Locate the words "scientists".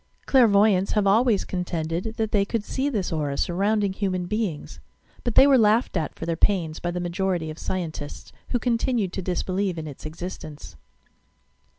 7.59-8.33